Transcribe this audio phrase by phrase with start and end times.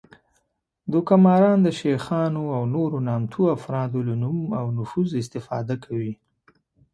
[0.91, 6.13] دوکه ماران د شیخانو او نورو نامتو افرادو له نوم او نفوذ استفاده کوي